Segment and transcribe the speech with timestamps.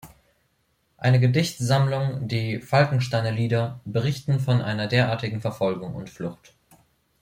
[0.97, 6.55] Eine Gedichtsammlung, die Falkensteiner Lieder, berichten von einer derartigen Verfolgung und Flucht.